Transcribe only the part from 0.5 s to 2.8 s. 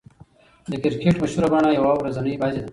د کرکټ مشهوره بڼه يوه ورځنۍ بازي ده.